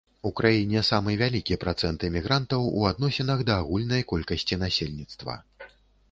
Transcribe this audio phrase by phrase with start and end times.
[0.27, 5.37] У краіне самы вялікі працэнт эмігрантаў у адносінах да агульнай колькасці насельніцтва.